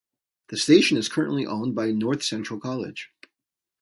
[0.47, 3.11] The station is currently owned by North Central College.